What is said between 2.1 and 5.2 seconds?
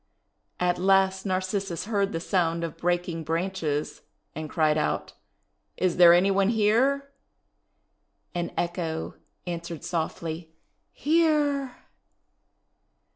the sound of breaking branches, and cried out,